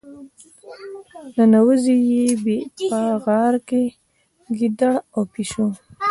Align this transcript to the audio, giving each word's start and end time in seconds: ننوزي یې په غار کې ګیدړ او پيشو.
ننوزي 1.35 1.95
یې 2.11 2.25
په 2.89 2.99
غار 3.23 3.55
کې 3.67 3.83
ګیدړ 4.57 4.93
او 5.13 5.21
پيشو. 5.33 5.65